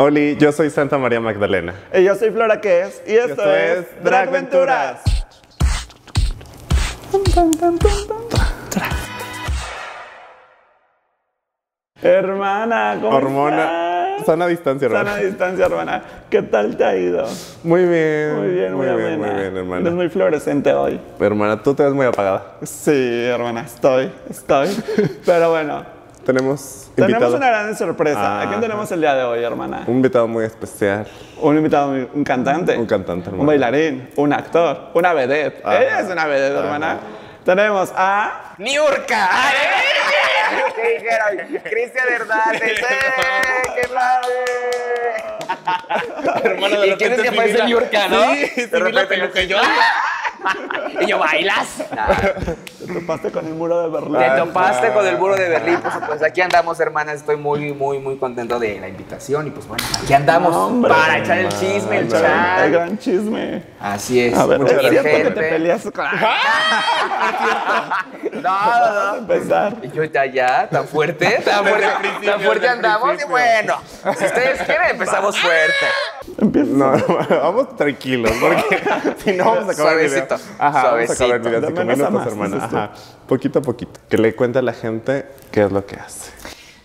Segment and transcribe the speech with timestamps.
[0.00, 1.74] Oli, yo soy Santa María Magdalena.
[1.92, 5.00] Y yo soy Flora Ques y esto, esto es Dragventuras.
[12.00, 14.10] Hermana, ¿cómo Hormona.
[14.10, 14.26] estás?
[14.26, 15.10] Sana distancia, hermano.
[15.10, 16.02] Sana distancia, hermana.
[16.30, 17.26] ¿Qué tal te ha ido?
[17.64, 18.36] Muy bien.
[18.36, 19.80] Muy bien, muy, muy bien, muy bien, hermana.
[19.80, 21.00] Eres muy fluorescente hoy.
[21.18, 22.58] Hermana, tú te ves muy apagada.
[22.62, 24.68] Sí, hermana, estoy, estoy.
[25.26, 25.84] Pero bueno,
[26.28, 28.36] Tenemos tenemos invitado, una gran sorpresa.
[28.36, 28.60] ¿A quién Ajá.
[28.60, 29.84] tenemos el día de hoy, hermana?
[29.86, 31.06] un invitado muy especial.
[31.40, 32.76] Un invitado, muy- un cantante.
[32.76, 33.40] Un cantante, hermano.
[33.44, 35.62] Un bailarín, un actor, una vedette.
[35.64, 35.80] Ajá.
[35.82, 36.98] Ella es una vedette, hermana.
[37.46, 38.52] Tenemos a...
[38.58, 39.30] ¡Niurka!
[40.76, 41.62] ¿Qué dijeron?
[41.64, 42.62] Cristian Hernández.
[42.62, 42.84] ¡eh!
[43.74, 44.34] ¡Qué padre!
[46.44, 48.34] Hermano, ¿Y quién es que parece Niurka, no?
[48.34, 49.56] Sí, De repente, peluca y yo.
[51.00, 51.76] Y yo, ¿bailas?
[52.78, 54.18] Te topaste con el muro de Berlín.
[54.18, 57.16] Te topaste con el muro de Berlín, pues, pues aquí andamos, hermanas.
[57.16, 59.46] Estoy muy, muy, muy contento de la invitación.
[59.46, 60.92] Y pues bueno, aquí andamos hombre.
[60.92, 62.70] para echar el chisme, el El chat.
[62.70, 63.62] gran chisme.
[63.80, 64.36] Así es.
[64.36, 65.30] A ver, mucha ¿es cierto que gente.
[65.30, 66.04] te peleas con...
[68.42, 69.16] No, no, no.
[69.18, 69.76] empezar.
[69.82, 71.86] Y yo ya, ya, tan fuerte, tan fuerte,
[72.24, 73.20] tan fuerte el andamos.
[73.20, 73.80] Y bueno,
[74.16, 75.86] si ustedes quieren, empezamos fuerte.
[76.38, 76.70] Empieza.
[76.70, 76.92] No,
[77.30, 78.80] vamos tranquilos, porque
[79.24, 80.26] si no vamos a acabar el video.
[80.26, 81.70] Suavecito, Ajá, vamos a acabar el suavecito.
[81.70, 82.64] video minutos, más, hermana.
[82.64, 82.92] Ajá,
[83.26, 84.00] poquito a poquito.
[84.08, 86.30] Que le cuente a la gente qué es lo que hace.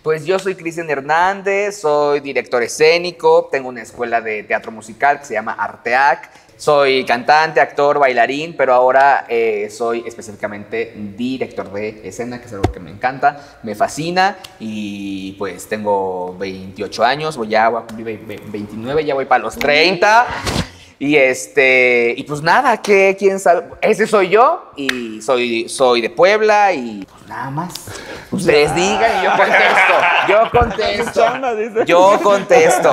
[0.01, 5.25] Pues yo soy Cristian Hernández, soy director escénico, tengo una escuela de teatro musical que
[5.25, 6.29] se llama Arteac.
[6.67, 12.71] Soy cantante, actor, bailarín, pero ahora eh, soy específicamente director de escena, que es algo
[12.71, 18.05] que me encanta, me fascina y pues tengo 28 años, voy ya voy a cumplir
[18.25, 20.25] ve- ve- 29, ya voy para los 30.
[21.03, 26.09] Y este, y pues nada, que quién sabe, ese soy yo y soy, soy de
[26.09, 27.73] Puebla y pues nada más.
[28.31, 29.93] Ustedes digan y yo contesto.
[30.29, 31.83] Yo contesto.
[31.83, 32.91] Yo contesto.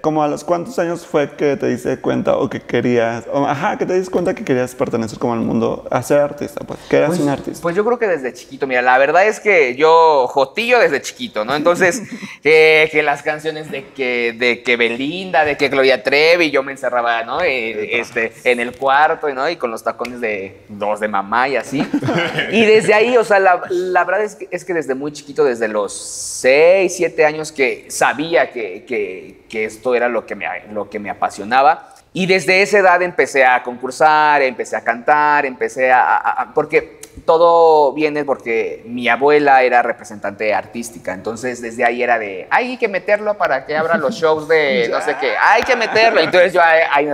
[0.00, 3.76] Como a los cuántos años fue que te diste cuenta o que querías, o, ajá,
[3.78, 6.98] que te diste cuenta que querías pertenecer como al mundo, a ser artista, pues, que
[6.98, 7.60] eras un artista.
[7.62, 11.44] Pues yo creo que desde chiquito, mira, la verdad es que yo jotillo desde chiquito,
[11.44, 11.56] ¿no?
[11.56, 12.00] Entonces,
[12.44, 16.72] que, que las canciones de que, de que Belinda, de que Gloria Trevi, yo me
[16.92, 17.42] encerraba, ¿no?
[17.42, 19.48] Eh, este, en el cuarto, ¿no?
[19.48, 21.86] Y con los tacones de dos de mamá y así.
[22.52, 25.44] Y desde ahí, o sea, la, la verdad es que, es que desde muy chiquito,
[25.44, 30.46] desde los 6, 7 años que sabía que, que, que esto era lo que, me,
[30.72, 31.94] lo que me apasionaba.
[32.14, 36.02] Y desde esa edad empecé a concursar, empecé a cantar, empecé a...
[36.16, 42.18] a- a- porque todo viene porque mi abuela era representante artística, entonces desde ahí era
[42.18, 45.76] de, hay que meterlo para que abra los shows de no sé qué, hay que
[45.76, 46.20] meterlo.
[46.20, 47.06] Entonces yo ahí,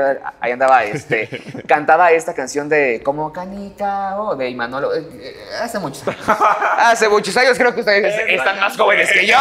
[0.52, 1.28] andaba, este,
[1.66, 6.24] cantaba esta canción de como canica o de Imanolo, eh, eh, hace muchos años.
[6.78, 9.36] Hace muchos años, creo que ustedes están más jóvenes que yo.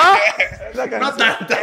[1.00, 1.56] no tanto.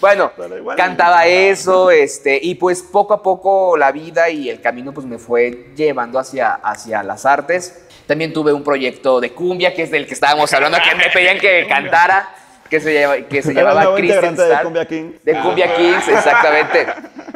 [0.00, 0.32] Bueno,
[0.76, 5.18] cantaba eso, este, y pues poco a poco la vida y el camino pues me
[5.18, 7.84] fue llevando hacia, hacia las artes.
[8.06, 11.38] También tuve un proyecto de cumbia, que es del que estábamos hablando, que me pedían
[11.38, 12.28] que cantara,
[12.70, 14.64] que se, llama- que se llamaba Christian integrante de Star.
[14.64, 15.10] Cumbia King.
[15.24, 16.86] De Cumbia Kings, exactamente.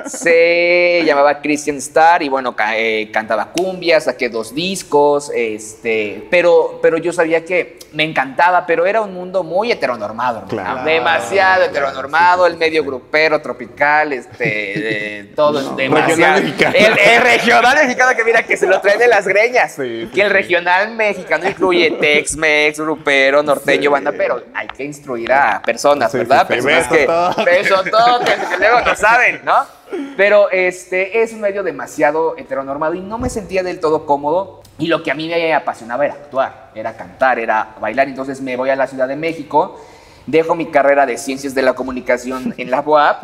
[0.06, 6.98] Se llamaba Christian Star y bueno, eh, cantaba cumbia, saqué dos discos, este, pero, pero
[6.98, 10.44] yo sabía que me encantaba, pero era un mundo muy heteronormado.
[10.48, 10.84] Claro.
[10.84, 16.08] demasiado heteronormado, el medio grupero, tropical, este, eh, todo es demasiado.
[16.08, 16.74] Regional mexicano.
[16.76, 19.76] El, el regional mexicano que mira que se lo traen de las greñas.
[19.76, 26.12] Que el regional mexicano incluye Tex-Mex, grupero, norteño, banda, pero hay que instruir a personas,
[26.12, 26.46] ¿verdad?
[26.46, 27.06] Personas que
[27.44, 29.81] besototes, que luego no saben, ¿no?
[30.16, 34.62] Pero este es un medio demasiado heteronormado y no me sentía del todo cómodo.
[34.78, 38.08] Y lo que a mí me apasionaba era actuar, era cantar, era bailar.
[38.08, 39.78] Entonces me voy a la Ciudad de México,
[40.26, 43.22] dejo mi carrera de Ciencias de la Comunicación en la UAP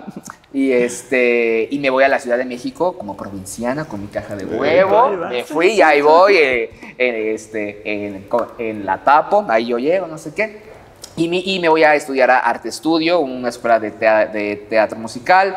[0.53, 4.37] y, este, y me voy a la Ciudad de México como provinciana con mi caja
[4.37, 5.09] de huevo.
[5.29, 8.27] Me fui y ahí voy eh, en, este, en,
[8.59, 10.63] en la Tapo, ahí yo llego, no sé qué.
[11.17, 14.57] Y, mi- y me voy a estudiar a Arte Estudio, una escuela de, tea- de
[14.69, 15.57] teatro musical.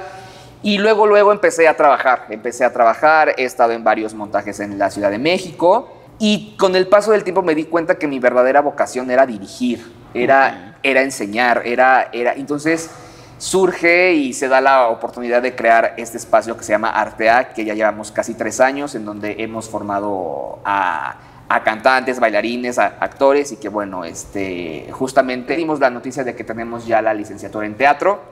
[0.63, 2.25] Y luego, luego empecé a trabajar.
[2.29, 5.97] Empecé a trabajar, he estado en varios montajes en la Ciudad de México.
[6.19, 9.91] Y con el paso del tiempo me di cuenta que mi verdadera vocación era dirigir,
[10.13, 12.33] era, era enseñar, era, era.
[12.33, 12.91] Entonces
[13.39, 17.65] surge y se da la oportunidad de crear este espacio que se llama Artea, que
[17.65, 21.15] ya llevamos casi tres años, en donde hemos formado a,
[21.49, 26.43] a cantantes, bailarines, a actores y que bueno, este, justamente dimos la noticia de que
[26.43, 28.30] tenemos ya la licenciatura en teatro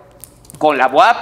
[0.58, 1.18] con la UAP,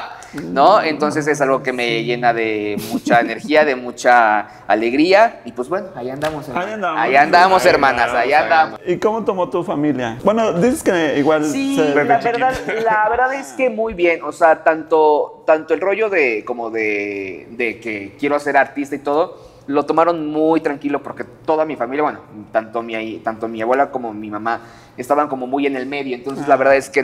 [0.52, 0.82] ¿no?
[0.82, 5.42] Entonces es algo que me llena de mucha energía, de mucha alegría.
[5.46, 6.50] Y pues bueno, ahí andamos.
[6.50, 7.00] Ahí andamos.
[7.02, 8.80] Ahí andamos, Ahí hermanas, ahí andamos.
[8.86, 10.18] ¿Y cómo tomó tu familia?
[10.24, 12.54] Bueno, dices que igual Sí, se- la verdad,
[12.84, 14.22] la verdad es que muy bien.
[14.24, 19.00] O sea, tanto, tanto el rollo de como de, de que quiero ser artista y
[19.00, 22.20] todo, lo tomaron muy tranquilo porque toda mi familia, bueno,
[22.54, 24.62] tanto mi, tanto mi abuela como mi mamá
[24.96, 26.16] estaban como muy en el medio.
[26.16, 27.04] Entonces, la verdad es que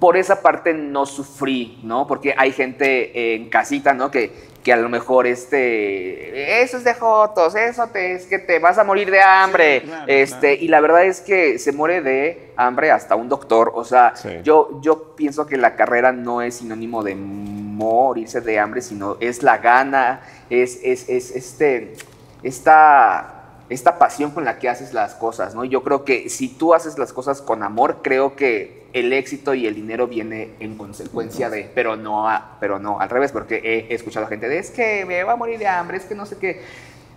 [0.00, 2.06] por esa parte no sufrí, ¿no?
[2.08, 4.10] Porque hay gente en casita, ¿no?
[4.10, 8.58] Que, que a lo mejor este, eso es de jotos, eso te, es que te
[8.58, 9.80] vas a morir de hambre.
[9.80, 10.64] Sí, claro, este, claro.
[10.64, 13.72] y la verdad es que se muere de hambre hasta un doctor.
[13.74, 14.28] O sea, Sí.
[14.42, 19.42] yo, yo pienso que la carrera no es sinónimo de morirse de hambre, sino es
[19.42, 20.20] la gana,
[20.50, 21.94] es, es, es este,
[22.42, 23.39] esta,
[23.70, 25.64] esta pasión con la que haces las cosas, ¿no?
[25.64, 29.66] Yo creo que si tú haces las cosas con amor, creo que el éxito y
[29.68, 33.94] el dinero viene en consecuencia de, pero no, a- pero no al revés, porque he,
[33.94, 36.36] escuchado gente de, es que me va a morir de hambre, es que no sé
[36.38, 36.62] qué.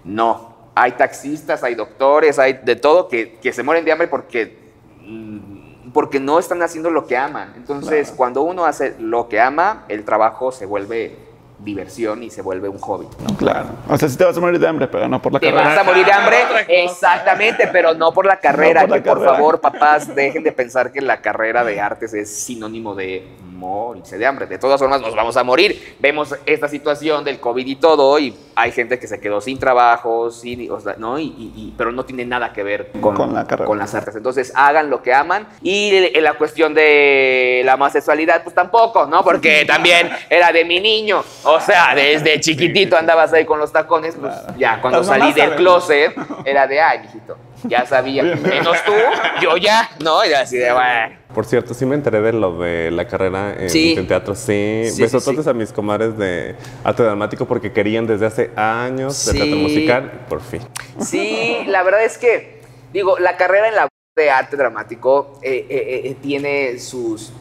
[0.04, 4.56] No, hay taxistas, hay doctores, hay de todo que, que se mueren de hambre porque,
[5.02, 7.54] mm, porque no están haciendo lo que aman.
[7.56, 8.18] Entonces, Claro.
[8.18, 11.16] cuando uno hace lo que ama, el trabajo se vuelve
[11.60, 13.08] diversión y se vuelve un hobby.
[13.38, 13.68] Claro.
[13.90, 15.70] O sea, sí te vas a morir de hambre, pero no por la Te carrera.
[15.70, 18.82] vas a morir de hambre, exactamente, pero no por la carrera.
[18.82, 19.36] No por la que por carrera.
[19.38, 24.26] favor, papás, dejen de pensar que la carrera de artes es sinónimo de morirse de
[24.26, 24.46] hambre.
[24.48, 25.96] De todas formas, nos vamos a morir.
[26.00, 30.32] Vemos esta situación del COVID y todo, y hay gente que se quedó sin trabajo,
[30.32, 31.18] sin, o sea, ¿no?
[31.18, 33.68] Y, y- y- pero no tiene nada que ver con, Con la carrera.
[33.68, 34.16] con las artes.
[34.16, 35.48] Entonces, hagan lo que aman.
[35.62, 39.24] Y en la cuestión de la homosexualidad, pues tampoco, ¿no?
[39.24, 41.24] Porque también era de mi niño.
[41.44, 46.14] O sea, desde chiquitito andabas ahí con los tacones, pues ya cuando salí del closet,
[46.46, 48.24] era de, ay, mijito, ya sabía.
[48.24, 48.94] Menos tú,
[49.42, 50.24] yo ya, ¿no?
[50.26, 51.16] Y así de, bueno.
[51.34, 53.96] Por cierto, sí me enteré de lo de la carrera en, Sí.
[53.98, 54.36] en teatro.
[54.36, 55.50] Sí, Sí, besototes sí.
[55.50, 60.12] a mis comadres de arte dramático porque querían desde hace años de teatro musical.
[60.30, 60.62] Por fin.
[61.00, 62.62] Sí, la verdad es que,
[62.92, 67.34] digo, la carrera en la de arte dramático eh, eh, eh, tiene sus.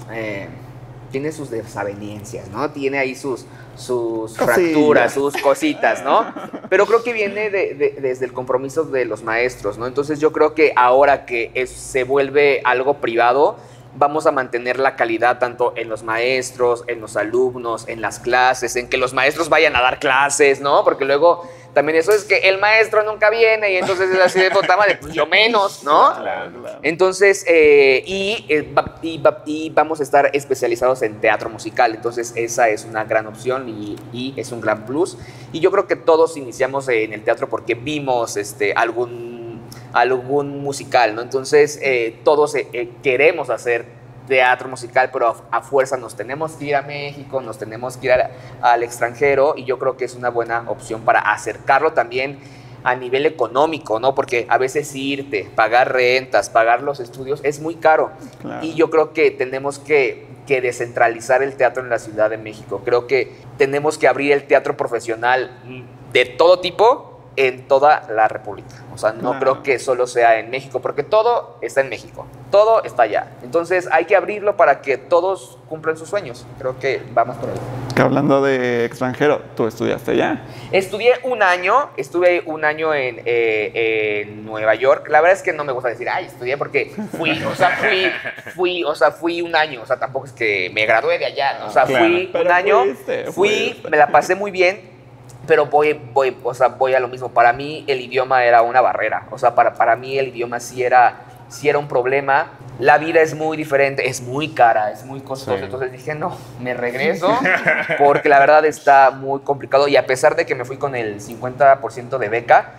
[1.12, 2.70] Tiene sus desavenencias, ¿no?
[2.70, 3.44] Tiene ahí sus,
[3.76, 6.26] sus fracturas, sus cositas, ¿no?
[6.68, 9.86] Pero creo que viene de- de- desde el compromiso de los maestros, ¿no?
[9.86, 13.56] Entonces yo creo que ahora que es- se vuelve algo privado,
[13.94, 18.74] vamos a mantener la calidad tanto en los maestros, en los alumnos, en las clases,
[18.76, 20.82] en que los maestros vayan a dar clases, ¿no?
[20.82, 24.50] Porque luego también eso es que el maestro nunca viene y entonces es así de
[24.50, 26.14] puta madre, pues yo menos, ¿no?
[26.20, 26.78] Claro, claro.
[26.82, 28.68] Entonces, eh, y, eh,
[29.02, 33.26] y va- y vamos a estar especializados en teatro musical, entonces esa es una gran
[33.26, 35.16] opción y, y es un gran plus.
[35.52, 41.14] Y yo creo que todos iniciamos en el teatro porque vimos este, algún, algún musical,
[41.14, 41.22] ¿no?
[41.22, 46.66] Entonces, eh, todos eh, queremos hacer teatro musical, pero a, a fuerza nos tenemos que
[46.66, 48.30] ir a México, nos tenemos que ir a-
[48.60, 52.38] al extranjero y yo creo que es una buena opción para acercarlo también
[52.84, 54.14] a nivel económico, ¿no?
[54.14, 58.10] Porque a veces irte, pagar rentas, pagar los estudios es muy caro.
[58.40, 58.64] Claro.
[58.66, 62.82] Y yo creo que tenemos que, que descentralizar el teatro en la Ciudad de México.
[62.84, 65.50] Creo que tenemos que abrir el teatro profesional
[66.12, 68.68] de todo tipo en toda la República.
[68.94, 69.38] O sea, no Claro.
[69.40, 73.28] creo que solo sea en México, porque todo está en México, todo está allá.
[73.42, 76.46] Entonces hay que abrirlo para que todos cumplan sus sueños.
[76.58, 77.56] Creo que vamos por ahí.
[77.94, 80.44] Que hablando de extranjero, tú estudiaste ya.
[80.72, 85.08] Estudié un año, estuve un año en, eh, en Nueva York.
[85.08, 88.10] La verdad es que no me gusta decir, ay, estudié porque fui, o sea, fui,
[88.54, 91.58] fui, o sea, fui un año, o sea, tampoco es que me gradué de allá,
[91.60, 91.66] ¿no?
[91.66, 92.04] o sea, Claro.
[92.04, 93.88] fui un año, fuiste, fui, fuiste.
[93.90, 94.91] me la pasé muy bien,
[95.46, 97.28] pero voy, voy, o sea, voy a lo mismo.
[97.30, 100.82] Para mí el idioma era una barrera, o sea, para, para mí el idioma sí
[100.82, 102.52] era, sí era un problema.
[102.78, 105.58] La vida es muy diferente, es muy cara, es muy costosa.
[105.58, 105.64] Sí.
[105.64, 107.38] Entonces dije, no, me regreso
[107.98, 109.88] porque la verdad está muy complicado.
[109.88, 112.70] Y a pesar de que me fui con el 50% de beca,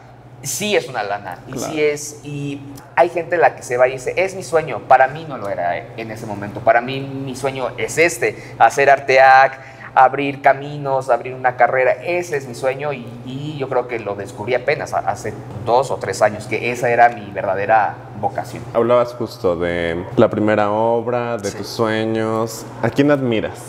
[0.42, 1.40] sí es una lana.
[1.48, 1.72] Y Claro.
[1.72, 2.20] sí es.
[2.24, 2.62] Y
[2.96, 4.80] hay gente la que se va y dice, es mi sueño.
[4.88, 6.60] Para mí no lo era en ese momento.
[6.60, 9.60] Para mí mi sueño es este: hacer Arteac,
[9.96, 11.92] abrir caminos, abrir una carrera.
[12.04, 12.94] Ese es mi sueño.
[12.94, 15.34] Y, y yo creo que lo descubrí apenas hace
[15.66, 18.64] dos o tres años, que esa era mi verdadera vocación.
[18.74, 21.58] Hablabas justo de la primera obra, de Sí.
[21.58, 22.66] tus sueños.
[22.82, 23.60] ¿A quién admiras?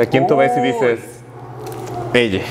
[0.00, 1.00] ¿A quién tú ves y dices,
[2.12, 2.42] ella,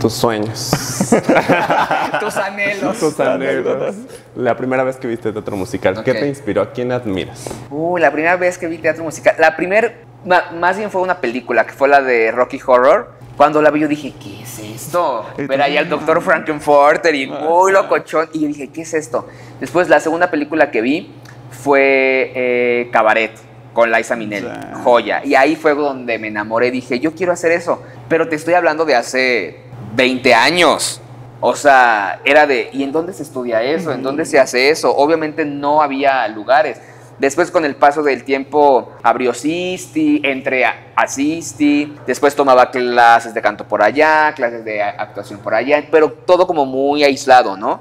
[0.00, 0.70] tus sueños,
[2.20, 2.98] Tus anhelos.
[2.98, 3.96] tus anécdotas?
[4.36, 6.62] La primera vez que viste teatro musical, ¿qué te inspiró?
[6.62, 7.48] ¿A quién admiras?
[7.70, 9.34] Uh, la primera vez que vi teatro musical.
[9.38, 9.92] La primera,
[10.24, 13.12] más bien fue una película, que fue la de Rocky Horror.
[13.36, 15.26] Cuando la vi yo dije, ¿qué es esto?
[15.36, 18.28] Ver ahí al doctor Frankenfurter y muy locochón.
[18.32, 19.26] Y yo dije, ¿qué es esto?
[19.58, 21.12] Después la segunda película que vi
[21.50, 23.32] fue eh, Cabaret.
[23.72, 24.80] con Liza Minnelli, Ya.
[24.84, 25.24] joya.
[25.24, 27.82] Y ahí fue donde me enamoré, dije, yo quiero hacer eso.
[28.08, 29.60] Pero te estoy hablando de hace
[29.96, 31.00] 20 años.
[31.40, 33.92] O sea, era de, ¿y en dónde se estudia eso?
[33.92, 34.94] ¿En dónde se hace eso?
[34.96, 36.78] Obviamente no había lugares.
[37.18, 43.32] Después con el paso del tiempo abrió Sisti, entré a, a Sisti, después tomaba clases
[43.32, 47.80] de canto por allá, clases de actuación por allá, pero todo como muy aislado, ¿no?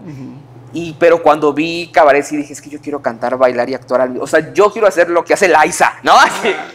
[0.72, 4.10] Y pero cuando vi cabaret sí dije, es que yo quiero cantar, bailar y actuar.
[4.20, 6.14] O sea, yo quiero hacer lo que hace Liza, ¿no?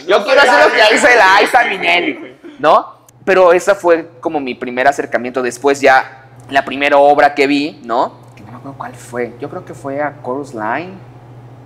[0.06, 1.08] yo quiero hacer lo que hace
[1.40, 2.98] Liza Minnelli, ¿no?
[3.24, 5.42] Pero esa fue como mi primer acercamiento.
[5.42, 8.14] Después ya la primera obra que vi, ¿no?
[8.36, 9.34] Que no me acuerdo cuál fue.
[9.40, 11.07] Yo creo que fue a Chorus Line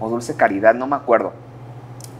[0.02, 1.32] o Dulce Caridad, no me acuerdo.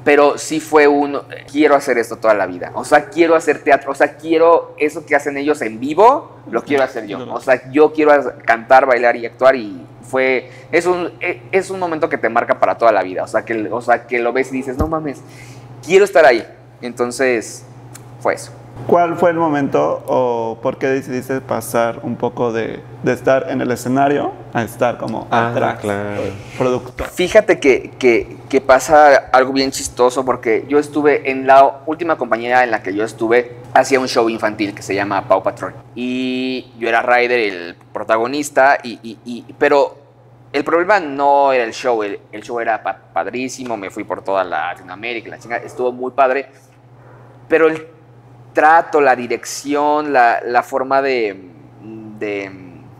[0.05, 1.21] Pero sí fue un,
[1.51, 2.73] quiero hacer esto toda la vida.
[2.75, 3.93] O sea, quiero hacer teatro.
[3.93, 7.19] O sea, quiero eso que hacen ellos en vivo, lo quiero hacer yo.
[7.33, 8.12] O sea, yo quiero
[8.45, 12.59] cantar, bailar y actuar y fue, es un, e- es un momento que te marca
[12.59, 13.23] para toda la vida.
[13.23, 15.21] O sea, que, o sea, que lo ves y dices, no mames,
[15.85, 16.45] quiero estar ahí.
[16.81, 17.65] Entonces,
[18.21, 18.51] fue eso.
[18.87, 23.61] ¿Cuál fue el momento o por qué decidiste pasar un poco de, de estar en
[23.61, 26.23] el escenario a estar como Ah, atrás, claro.
[26.59, 27.07] productor?
[27.09, 32.64] Fíjate que, que- que pasa algo bien chistoso porque yo estuve en la última compañía
[32.64, 35.75] en la que yo estuve, hacía un show infantil que se llama Pau Patrol.
[35.95, 39.97] Y yo era Ryder, el protagonista, y, y- y- pero
[40.52, 44.23] el problema no era el show, el, el show era pa- padrísimo, me fui por
[44.23, 46.49] toda Latinoamérica, la chinga, estuvo muy padre,
[47.49, 47.87] pero el
[48.53, 51.49] trato, la dirección, la, la forma de,
[52.19, 52.51] de,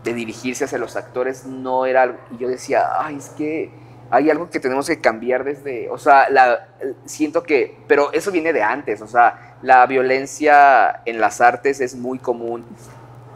[0.03, 2.17] de dirigirse hacia los actores no era algo.
[2.31, 3.71] Y yo decía, ay, es que
[4.09, 5.89] hay algo que tenemos que cambiar desde.
[5.89, 6.67] O sea, la,
[7.05, 7.77] siento que.
[7.87, 9.01] Pero eso viene de antes.
[9.01, 12.65] O sea, la violencia en las artes es muy común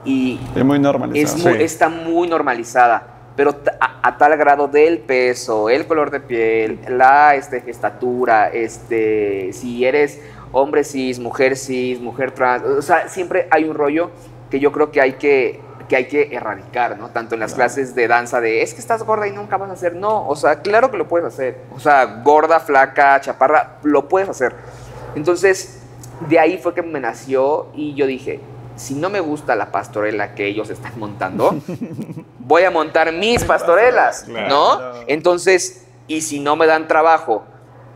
[0.05, 1.37] y Es muy normalizado.
[1.37, 1.63] es muy- Sí.
[1.63, 3.13] está muy normalizada.
[3.35, 9.53] Pero a, a tal grado del peso, el color de piel, la este, estatura, este,
[9.53, 10.19] si eres
[10.51, 14.11] hombre cis, mujer cis, mujer trans, o sea, siempre hay un rollo
[14.49, 17.09] que yo creo que hay que, que, hay que erradicar, ¿no?
[17.09, 19.73] Tanto en las clases de danza de, es que estás gorda y nunca vas a
[19.73, 24.07] hacer, no, o sea, claro que lo puedes hacer, o sea, gorda, flaca, chaparra, lo
[24.07, 24.55] puedes hacer.
[25.15, 25.81] Entonces,
[26.29, 28.39] de ahí fue que me nació y yo dije,
[28.77, 31.55] si no me gusta la pastorela que ellos están montando,
[32.39, 34.27] voy a montar mis pastorelas.
[34.27, 34.79] ¿no?
[35.07, 37.43] Entonces, y si no me dan trabajo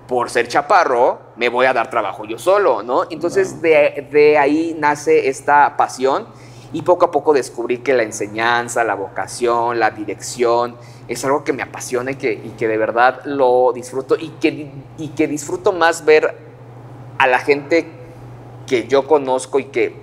[0.08, 3.06] por ser chaparro, me voy a dar trabajo yo solo, ¿no?
[3.10, 6.28] Entonces, de, de ahí nace esta pasión
[6.72, 10.76] y poco a poco descubrí que la enseñanza, la vocación, la dirección,
[11.08, 14.72] es algo que me apasiona y que, y que de verdad lo disfruto y que,
[15.00, 16.38] y que disfruto más ver
[17.18, 17.88] a la gente
[18.68, 19.96] que yo conozco y que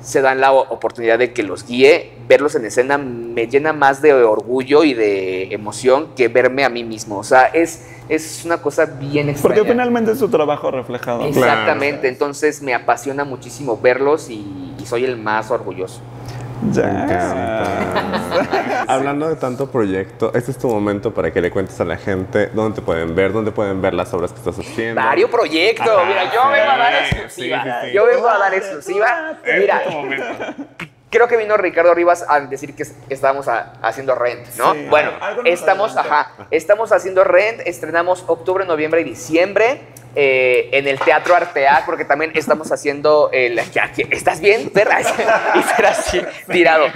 [0.00, 4.12] se dan la oportunidad de que los guíe, verlos en escena me llena más de
[4.14, 7.18] orgullo y de emoción que verme a mí mismo.
[7.18, 9.56] O sea, es, es una cosa bien extraña.
[9.56, 11.24] Porque finalmente es su trabajo reflejado.
[11.24, 16.00] Exactamente, entonces me apasiona muchísimo verlos y, y soy el más orgulloso.
[16.72, 17.64] Ya.
[18.88, 22.48] Hablando de tanto proyecto, este es tu momento para que le cuentes a la gente
[22.48, 25.00] dónde te pueden ver, dónde pueden ver las obras que estás haciendo.
[25.00, 27.62] Varios proyectos, Ajá, mira, yo sí, vengo a dar exclusiva.
[27.64, 27.92] sí, sí.
[27.94, 29.32] Yo vengo a dar exclusiva.
[29.58, 29.82] Mira,
[31.10, 34.72] creo que vino Ricardo Rivas a decir que es- que estábamos a- haciendo Rent, ¿no?
[34.74, 35.10] Sí, bueno,
[35.44, 39.80] estamos, ajá, estamos haciendo Rent, estrenamos octubre, noviembre y diciembre.
[40.16, 43.58] Eh, en el Teatro Arteac, porque también estamos haciendo el...
[44.10, 44.70] ¿Estás bien?
[44.70, 45.00] perra?
[45.54, 46.86] y ser así, tirado.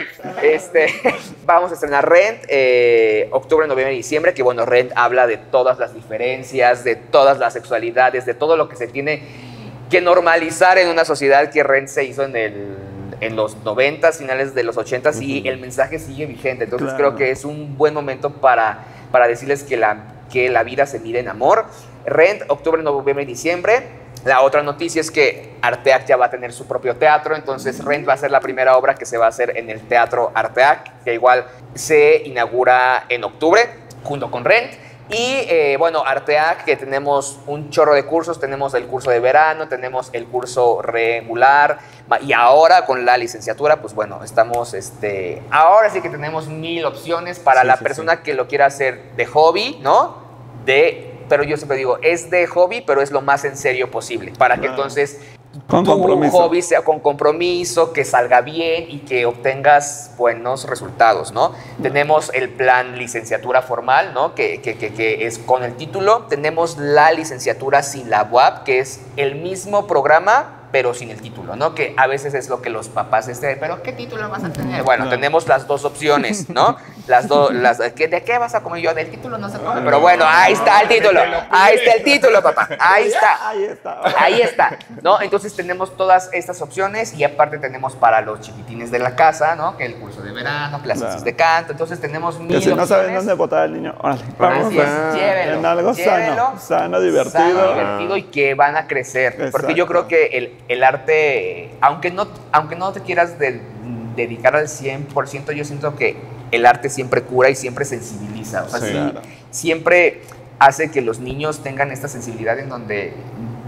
[0.43, 0.87] Este,
[1.47, 5.79] vamos a estrenar Rent, eh, octubre, noviembre y diciembre, que bueno, Rent habla de todas
[5.79, 9.23] las diferencias, de todas las sexualidades, de todo lo que se tiene
[9.91, 12.77] que normalizar en una sociedad que Rent se hizo en el
[13.21, 16.65] en los 90, finales de los 80 y el mensaje sigue vigente.
[16.65, 17.15] Entonces Claro.
[17.15, 21.01] creo que es un buen momento para, para decirles que la, que la vida se
[21.01, 21.67] mide en amor.
[22.07, 24.05] Rent, octubre, noviembre y diciembre.
[24.25, 28.09] La otra noticia es que Arteac ya va a tener su propio teatro, entonces Rent
[28.09, 31.05] va a ser la primera obra que se va a hacer en el Teatro Arteac,
[31.05, 31.45] que igual
[31.75, 33.69] se inaugura en octubre
[34.03, 34.73] junto con Rent.
[35.11, 39.69] Y eh, bueno, Arteac, que tenemos un chorro de cursos, tenemos el curso de verano,
[39.69, 41.79] tenemos el curso regular,
[42.23, 47.39] y ahora con la licenciatura, pues bueno, estamos, este, ahora sí que tenemos mil opciones
[47.39, 50.17] para Sí, la sí, persona que lo quiera hacer de hobby, ¿no?
[50.65, 54.33] De, pero yo siempre digo, es de hobby, pero es lo más en serio posible,
[54.39, 55.21] para que entonces
[55.69, 56.37] Con tu compromiso.
[56.37, 61.53] hobby sea con compromiso, que salga bien y que obtengas buenos resultados, ¿no?
[61.81, 64.35] Tenemos el plan licenciatura formal, ¿no?
[64.35, 66.23] Que, que- que- que es con el título.
[66.29, 71.55] Tenemos la licenciatura sin la UAP, que es el mismo programa, pero sin el título,
[71.55, 71.73] ¿no?
[71.73, 74.83] Que a veces es lo que los papás este, pero ¿qué título vas a tener?
[74.83, 76.77] Bueno, tenemos las dos opciones, ¿no?
[77.07, 78.93] Las dos, las, ¿qué- ¿de qué vas a comer yo?
[78.93, 82.43] Del título no se come, pero bueno, ahí está el título, ahí está el título,
[82.43, 83.39] papá, ahí está.
[83.51, 84.01] Ahí está.
[84.19, 85.21] Ahí está, ¿no?
[85.21, 89.77] Entonces tenemos todas estas opciones y aparte tenemos para los chiquitines de la casa, ¿no?
[89.77, 93.15] Que el curso de verano, clases de canto, entonces tenemos mil Que si no saben
[93.15, 96.35] dónde botar el niño, órale, vamos Así es, a- llévelo, en algo llévelo.
[96.35, 97.33] sano, sano, divertido.
[97.45, 99.51] Sano, divertido y que van a crecer.
[99.53, 103.61] Porque yo creo que el, el arte, aunque no, aunque no te quieras de-
[104.17, 106.17] dedicar al 100%, yo siento que
[106.53, 108.63] el arte siempre cura y siempre sensibiliza.
[108.65, 108.91] O sea, Sí.
[108.93, 109.21] Claro.
[109.51, 110.23] siempre
[110.59, 113.13] hace que los niños tengan esta sensibilidad en donde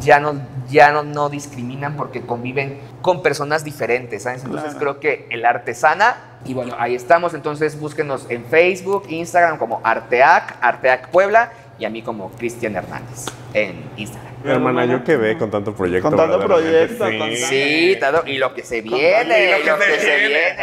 [0.00, 4.44] ya no, ya no, no discriminan porque conviven con personas diferentes, ¿sabes?
[4.44, 4.98] Entonces Claro.
[4.98, 6.16] creo que el arte sana.
[6.44, 7.34] Y bueno, ahí estamos.
[7.34, 13.26] Entonces búsquenos en Facebook, Instagram como Arteac, Arteac Puebla y a mí como Cristian Hernández
[13.52, 14.32] en Instagram.
[14.46, 16.08] Hermana, yo quedé con tanto proyecto.
[16.08, 17.18] Con tanto proyecto, sí.
[17.18, 20.54] con tanto- Sí, todo, y lo que se viene, y lo que se viene.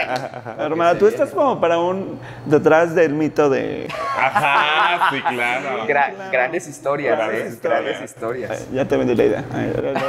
[0.60, 3.88] Hermana, tú estás como para un detrás del mito de
[4.18, 5.86] Ajá, sí, claro.
[5.88, 7.50] Gra- Grandes historias, Grandes ¿eh?
[7.50, 7.84] historias.
[7.84, 8.52] Grandes historias.
[8.52, 9.44] Ay, ya te vendí la idea.
[9.54, 10.04] Ay, ay, ay.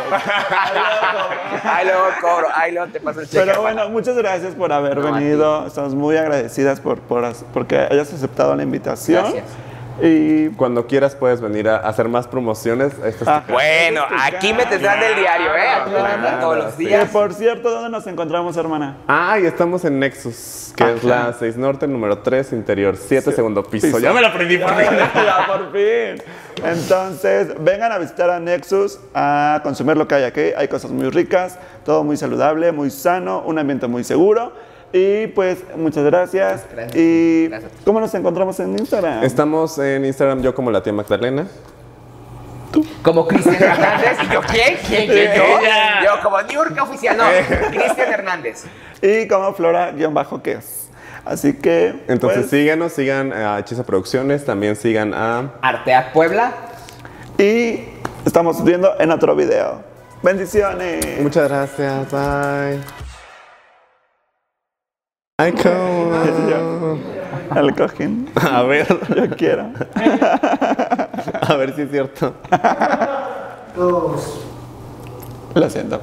[1.65, 3.45] Ahí luego cobro, ahí luego te paso el cheque.
[3.47, 5.67] Pero bueno, muchas gracias por haber No, venido.
[5.67, 9.23] Estamos muy agradecidas por, por porque hayas aceptado la invitación.
[9.23, 9.45] Gracias.
[10.03, 12.93] Y Cuando quieras puedes venir a hacer más promociones.
[12.95, 13.41] Esta es tu Ah.
[13.41, 13.53] casa.
[13.53, 15.69] Bueno, aquí me tendrán del diario, ¿eh?
[15.69, 16.83] Aquí me tendrán todos los sí.
[16.85, 17.11] que, días.
[17.11, 18.97] por cierto, ¿dónde nos encontramos, hermana?
[19.07, 23.63] Ah, y estamos en Nexus, que es la 6 Norte, número 3, interior 7, segundo
[23.63, 23.87] piso.
[23.87, 23.99] Piso.
[23.99, 24.87] Ya me lo aprendí por ahí.
[25.15, 26.23] ya, por fin.
[26.65, 30.51] Entonces, vengan a visitar a Nexus, a consumir lo que hay aquí.
[30.57, 34.53] Hay cosas muy ricas, todo muy saludable, muy sano, un ambiente muy seguro.
[34.97, 36.65] Y pues, muchas gracias.
[36.73, 36.97] Gracias.
[36.97, 37.73] ¿Y Gracias.
[37.85, 39.25] cómo nos encontramos en Instagram?
[39.25, 41.49] Estamos en Instagram, yo como la tía Magdalena.
[43.03, 44.17] Como Cristian Hernández.
[44.23, 44.77] ¿Y yo quién?
[44.87, 45.11] ¿Quién?
[45.11, 45.33] ¿Quién?
[45.35, 46.05] Yo, Ella.
[46.05, 47.17] yo como Niurka Oficial.
[47.17, 47.25] No,
[47.71, 48.67] Cristian Hernández.
[49.03, 50.89] Y como Flora-que es.
[51.25, 52.05] Así que.
[52.07, 55.55] Entonces pues, síganos, sigan a Hechiza Producciones, también sigan a...
[55.61, 56.53] Arteac Puebla.
[57.37, 57.81] Y
[58.25, 59.83] estamos viendo en otro video.
[60.23, 61.21] Bendiciones.
[61.21, 63.04] Muchas gracias, bye.
[65.37, 66.97] Ay, cómo.
[67.57, 68.31] El cojín.
[68.41, 68.87] A ver,
[69.17, 69.67] Yo quiero.
[71.41, 72.35] a ver si es cierto.
[75.55, 76.01] Lo siento.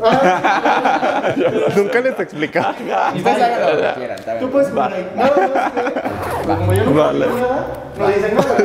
[1.77, 2.71] Nunca les he explicado.
[3.15, 4.19] Ustedes hagan lo que quieran.
[4.41, 5.11] Tú puedes poner ahí.
[5.15, 7.25] No, no, es que, como yo no Vale.
[7.25, 7.67] puedo nada,
[7.97, 8.57] no dicen nada.